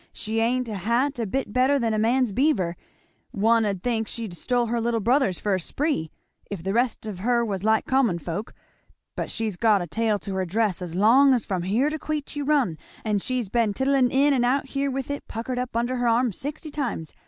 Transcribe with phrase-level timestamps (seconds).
[0.11, 2.75] She 'a'n't a hat a bit better than a man's beaver,
[3.29, 6.09] one 'ud think she had stole her little brother's for a spree,
[6.49, 8.51] if the rest of her was like common folks;
[9.15, 12.41] but she's got a tail to her dress as long as from here to Queechy
[12.41, 16.07] Run; and she's been tiddling in and out here with it puckered up under her
[16.07, 17.13] arm sixty times.